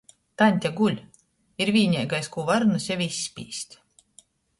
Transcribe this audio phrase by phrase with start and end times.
[0.41, 0.95] "Taņte guļ!"
[1.65, 3.77] ir vīneigais, kū varu nu seve izspīst.